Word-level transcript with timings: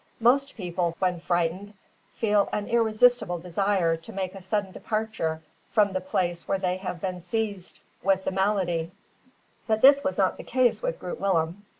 Most 0.19 0.55
people, 0.57 0.95
when 0.97 1.19
frightened, 1.19 1.75
feel 2.15 2.49
an 2.51 2.65
irresistible 2.67 3.37
desire 3.37 3.95
to 3.97 4.11
make 4.11 4.33
a 4.33 4.41
sudden 4.41 4.71
departure 4.71 5.43
from 5.69 5.93
the 5.93 6.01
place 6.01 6.47
where 6.47 6.57
they 6.57 6.77
have 6.77 6.99
been 6.99 7.21
seized 7.21 7.81
with 8.01 8.25
the 8.25 8.31
malady; 8.31 8.91
but 9.67 9.81
this 9.83 10.03
was 10.03 10.17
not 10.17 10.37
the 10.37 10.43
case 10.43 10.81
with 10.81 10.97
Groot 10.99 11.19
Willem. 11.21 11.65